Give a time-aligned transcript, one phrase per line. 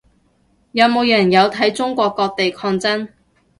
[0.71, 3.09] 有冇人有睇中國各地抗爭